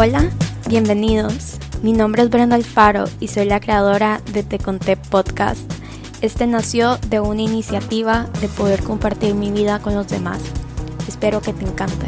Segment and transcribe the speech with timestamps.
[0.00, 0.30] Hola,
[0.68, 1.58] bienvenidos.
[1.82, 5.68] Mi nombre es Brenda Alfaro y soy la creadora de Te Conté Podcast.
[6.22, 10.40] Este nació de una iniciativa de poder compartir mi vida con los demás.
[11.08, 12.06] Espero que te encante.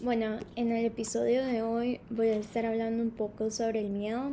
[0.00, 4.32] Bueno, en el episodio de hoy voy a estar hablando un poco sobre el miedo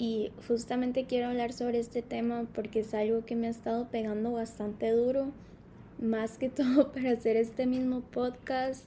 [0.00, 4.32] y justamente quiero hablar sobre este tema porque es algo que me ha estado pegando
[4.32, 5.26] bastante duro,
[6.00, 8.86] más que todo para hacer este mismo podcast,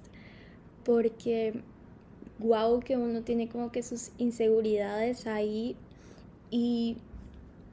[0.84, 1.62] porque
[2.40, 5.76] wow que uno tiene como que sus inseguridades ahí
[6.50, 6.98] y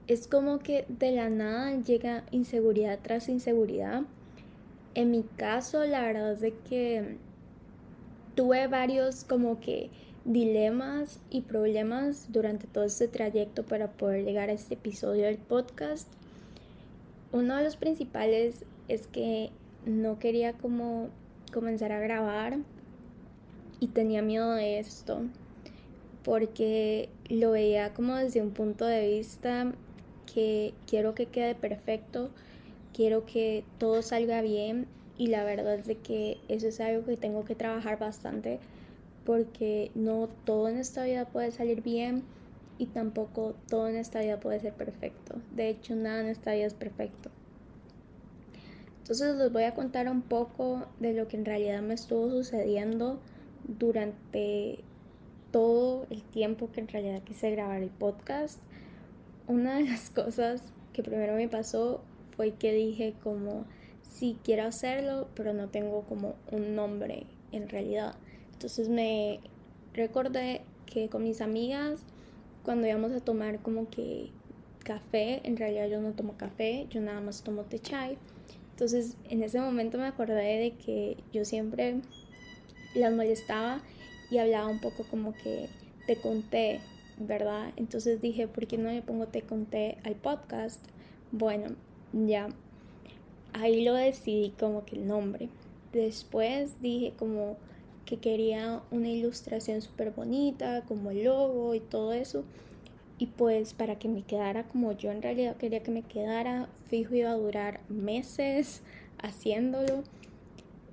[0.06, 4.02] es como que de la nada llega inseguridad tras inseguridad.
[4.94, 7.16] En mi caso, la verdad es de que
[8.34, 9.88] tuve varios como que
[10.24, 16.08] dilemas y problemas durante todo este trayecto para poder llegar a este episodio del podcast.
[17.32, 19.50] Uno de los principales es que
[19.86, 21.08] no quería como
[21.52, 22.58] comenzar a grabar
[23.80, 25.22] y tenía miedo de esto
[26.22, 29.72] porque lo veía como desde un punto de vista
[30.32, 32.30] que quiero que quede perfecto,
[32.94, 37.16] quiero que todo salga bien y la verdad es de que eso es algo que
[37.16, 38.58] tengo que trabajar bastante
[39.30, 42.24] porque no todo en esta vida puede salir bien
[42.78, 45.36] y tampoco todo en esta vida puede ser perfecto.
[45.54, 47.30] De hecho, nada en esta vida es perfecto.
[48.98, 53.20] Entonces les voy a contar un poco de lo que en realidad me estuvo sucediendo
[53.68, 54.80] durante
[55.52, 58.58] todo el tiempo que en realidad quise grabar el podcast.
[59.46, 62.00] Una de las cosas que primero me pasó
[62.34, 63.64] fue que dije como,
[64.02, 68.16] sí quiero hacerlo, pero no tengo como un nombre en realidad.
[68.60, 69.40] Entonces me
[69.94, 72.00] recordé que con mis amigas,
[72.62, 74.28] cuando íbamos a tomar como que
[74.84, 78.18] café, en realidad yo no tomo café, yo nada más tomo té chai.
[78.72, 82.02] Entonces en ese momento me acordé de que yo siempre
[82.94, 83.80] las molestaba
[84.30, 85.70] y hablaba un poco como que
[86.06, 86.80] te conté,
[87.16, 87.72] ¿verdad?
[87.76, 90.84] Entonces dije, ¿por qué no le pongo te conté al podcast?
[91.32, 91.76] Bueno,
[92.12, 92.50] ya
[93.54, 95.48] ahí lo decidí como que el nombre.
[95.94, 97.56] Después dije como
[98.10, 102.42] que quería una ilustración súper bonita, como el logo y todo eso.
[103.18, 107.14] Y pues para que me quedara como yo en realidad quería que me quedara, fijo
[107.14, 108.82] iba a durar meses
[109.22, 110.02] haciéndolo.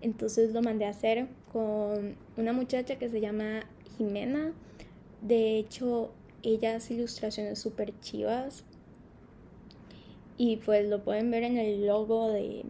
[0.01, 3.61] Entonces lo mandé a hacer con una muchacha que se llama
[3.97, 4.53] Jimena.
[5.23, 6.11] De hecho,
[6.43, 8.63] ella hace ilustraciones súper chivas.
[10.37, 12.63] Y pues lo pueden ver en el logo de,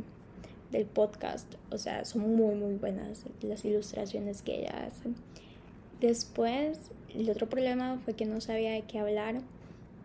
[0.71, 1.47] del podcast.
[1.71, 5.09] O sea, son muy, muy buenas las ilustraciones que ella hace.
[5.99, 9.41] Después, el otro problema fue que no sabía de qué hablar.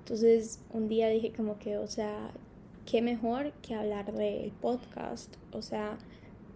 [0.00, 2.30] Entonces, un día dije como que, o sea,
[2.86, 5.34] qué mejor que hablar del podcast.
[5.52, 5.98] O sea,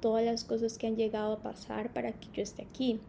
[0.00, 3.00] todas las cosas que han llegado a pasar para que yo esté aquí.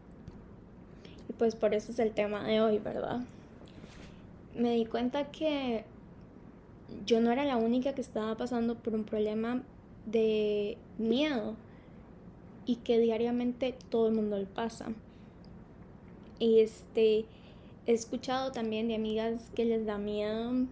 [1.28, 3.20] Y pues por eso es el tema de hoy, ¿verdad?
[4.54, 5.84] Me di cuenta que
[7.06, 9.62] yo no era la única que estaba pasando por un problema
[10.10, 11.56] de miedo
[12.66, 14.92] y que diariamente todo el mundo le pasa.
[16.38, 17.24] Y este,
[17.86, 20.66] he escuchado también de amigas que les da miedo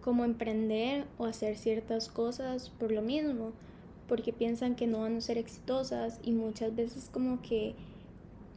[0.00, 3.52] como emprender o hacer ciertas cosas por lo mismo,
[4.08, 7.74] porque piensan que no van a ser exitosas y muchas veces como que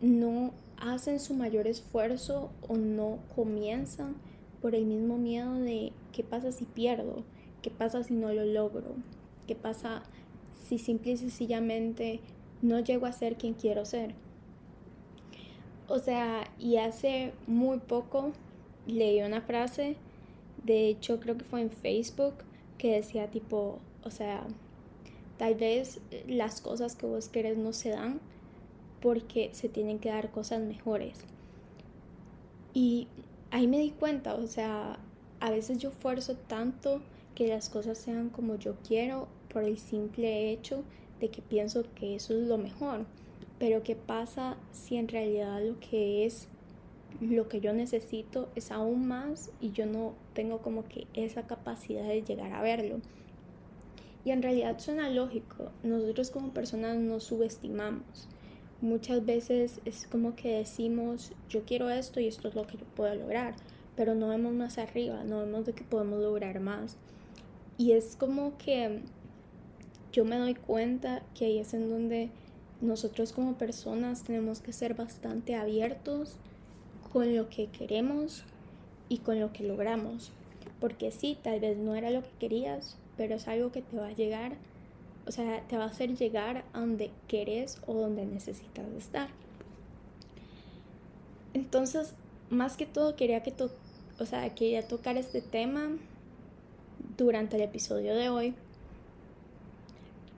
[0.01, 4.15] no hacen su mayor esfuerzo o no comienzan
[4.61, 7.23] por el mismo miedo de qué pasa si pierdo,
[7.61, 8.95] qué pasa si no lo logro,
[9.47, 10.03] ¿Qué pasa
[10.67, 12.19] si simple y sencillamente
[12.61, 14.15] no llego a ser quien quiero ser?
[15.87, 18.31] O sea, y hace muy poco
[18.87, 19.95] leí una frase,
[20.63, 22.35] de hecho creo que fue en Facebook,
[22.77, 24.45] que decía tipo, o sea,
[25.37, 28.19] tal vez las cosas que vos querés no se dan
[29.01, 31.19] porque se tienen que dar cosas mejores.
[32.73, 33.07] Y
[33.51, 34.97] ahí me di cuenta, o sea,
[35.39, 37.01] a veces yo esfuerzo tanto
[37.35, 40.83] que las cosas sean como yo quiero por el simple hecho
[41.19, 43.05] de que pienso que eso es lo mejor.
[43.59, 46.47] Pero ¿qué pasa si en realidad lo que es
[47.21, 52.07] lo que yo necesito es aún más y yo no tengo como que esa capacidad
[52.07, 52.99] de llegar a verlo?
[54.25, 58.27] Y en realidad suena lógico, nosotros como personas nos subestimamos.
[58.81, 62.85] Muchas veces es como que decimos, yo quiero esto y esto es lo que yo
[62.95, 63.55] puedo lograr,
[63.95, 66.97] pero no vemos más arriba, no vemos de que podemos lograr más.
[67.77, 69.01] Y es como que
[70.11, 72.29] yo me doy cuenta que ahí es en donde
[72.81, 76.37] nosotros como personas tenemos que ser bastante abiertos
[77.11, 78.43] con lo que queremos
[79.09, 80.31] y con lo que logramos.
[80.79, 84.07] Porque sí, tal vez no era lo que querías, pero es algo que te va
[84.07, 84.53] a llegar,
[85.25, 89.29] o sea, te va a hacer llegar a donde querés o donde necesitas estar.
[91.53, 92.13] Entonces,
[92.49, 93.71] más que todo quería que to
[94.19, 95.97] o sea, quería tocar este tema
[97.17, 98.55] durante el episodio de hoy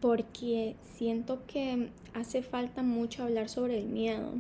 [0.06, 4.34] porque siento que hace falta mucho hablar sobre el miedo.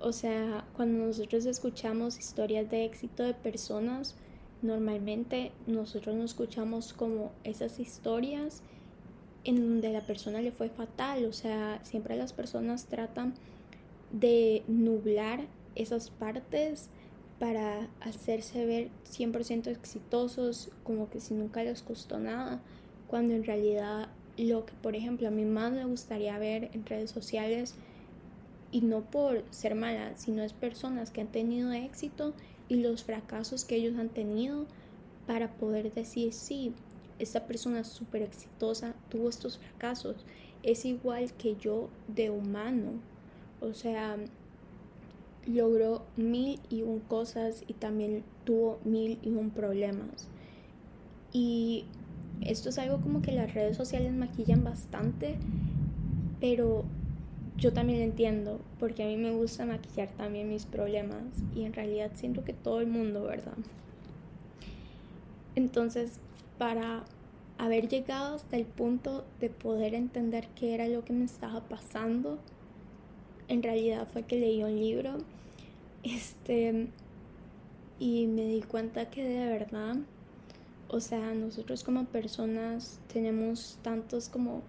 [0.00, 4.16] O sea, cuando nosotros escuchamos historias de éxito de personas,
[4.62, 8.62] normalmente nosotros nos escuchamos como esas historias
[9.44, 11.24] en donde la persona le fue fatal.
[11.26, 13.34] O sea, siempre las personas tratan
[14.10, 15.44] de nublar
[15.76, 16.88] esas partes
[17.38, 22.60] para hacerse ver 100% exitosos, como que si nunca les costó nada,
[23.08, 27.10] cuando en realidad lo que, por ejemplo, a mí más me gustaría ver en redes
[27.10, 27.74] sociales,
[28.74, 32.34] y no por ser mala, sino es personas que han tenido éxito
[32.68, 34.66] y los fracasos que ellos han tenido
[35.28, 36.72] para poder decir, sí,
[37.20, 40.16] esta persona súper exitosa tuvo estos fracasos,
[40.64, 42.94] es igual que yo de humano,
[43.60, 44.16] o sea,
[45.46, 50.28] logró mil y un cosas y también tuvo mil y un problemas.
[51.32, 51.84] Y
[52.40, 55.36] esto es algo como que las redes sociales maquillan bastante,
[56.40, 56.84] pero
[57.56, 61.22] yo también lo entiendo, porque a mí me gusta maquillar también mis problemas
[61.54, 63.54] y en realidad siento que todo el mundo, ¿verdad?
[65.54, 66.18] Entonces,
[66.58, 67.04] para
[67.58, 72.38] haber llegado hasta el punto de poder entender qué era lo que me estaba pasando,
[73.48, 75.18] en realidad fue que leí un libro
[76.02, 76.88] este
[77.98, 79.96] y me di cuenta que de verdad
[80.94, 84.62] o sea, nosotros como personas tenemos tantos como...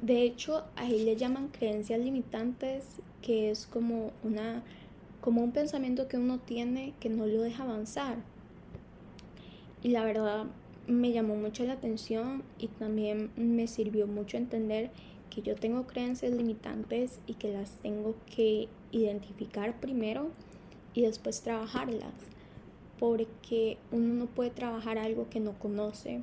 [0.00, 2.86] De hecho, ahí le llaman creencias limitantes,
[3.20, 4.62] que es como una
[5.20, 8.16] como un pensamiento que uno tiene que no lo deja avanzar.
[9.82, 10.46] Y la verdad
[10.86, 14.90] me llamó mucho la atención y también me sirvió mucho entender
[15.30, 20.30] que yo tengo creencias limitantes y que las tengo que identificar primero
[20.92, 22.12] y después trabajarlas
[23.00, 26.20] porque uno no puede trabajar algo que no conoce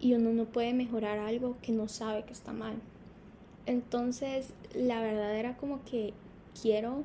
[0.00, 2.74] y uno no puede mejorar algo que no sabe que está mal.
[3.64, 6.12] Entonces, la verdad era como que
[6.60, 7.04] quiero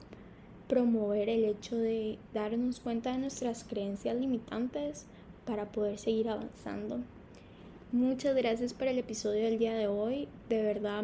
[0.67, 5.05] promover el hecho de darnos cuenta de nuestras creencias limitantes
[5.45, 6.99] para poder seguir avanzando.
[7.91, 10.27] Muchas gracias por el episodio del día de hoy.
[10.47, 11.03] De verdad,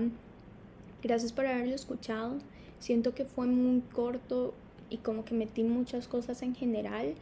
[1.01, 2.37] gracias por haberlo escuchado.
[2.79, 4.53] Siento que fue muy corto
[4.89, 7.15] y como que metí muchas cosas en general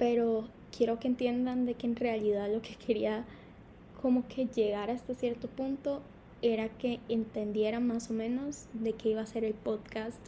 [0.00, 3.26] pero quiero que entiendan de que en realidad lo que quería
[4.00, 6.00] como que llegar hasta cierto punto
[6.40, 10.18] era que entendieran más o menos de qué iba a ser el podcast.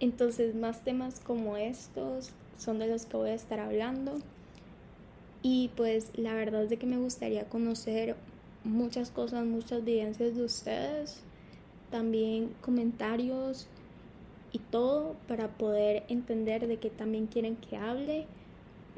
[0.00, 4.16] Entonces más temas como estos son de los que voy a estar hablando.
[5.42, 8.16] Y pues la verdad es de que me gustaría conocer
[8.64, 11.20] muchas cosas, muchas vivencias de ustedes,
[11.90, 13.66] también comentarios
[14.52, 18.26] y todo para poder entender de qué también quieren que hable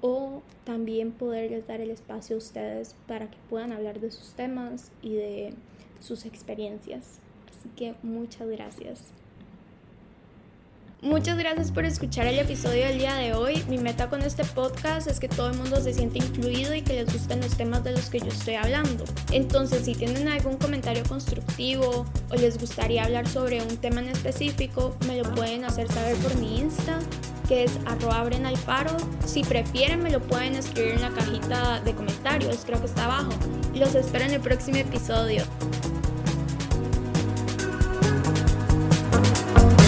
[0.01, 4.91] o también poderles dar el espacio a ustedes para que puedan hablar de sus temas
[5.03, 5.55] y de
[6.01, 7.19] sus experiencias.
[7.51, 9.13] Así que muchas gracias.
[11.03, 13.65] Muchas gracias por escuchar el episodio del día de hoy.
[13.71, 16.93] Mi meta con este podcast es que todo el mundo se sienta incluido y que
[16.93, 19.05] les gusten los temas de los que yo estoy hablando.
[19.33, 24.95] Entonces, si tienen algún comentario constructivo o les gustaría hablar sobre un tema en específico,
[25.07, 26.99] me lo pueden hacer saber por mi Insta
[27.49, 28.97] que es arroba alfaro.
[29.25, 33.33] Si prefieren me lo pueden escribir en la cajita de comentarios, creo que está abajo.
[33.75, 35.45] Los espero en el próximo episodio.